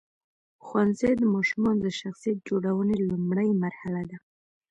[0.65, 4.17] ښوونځی د ماشومانو د شخصیت جوړونې لومړۍ مرحله ده.